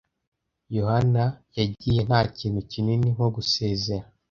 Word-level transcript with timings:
Yohana 0.77 1.23
yagiye 1.57 2.01
nta 2.07 2.19
kintu 2.37 2.59
kinini 2.71 3.07
nko 3.15 3.27
gusezera. 3.35 4.05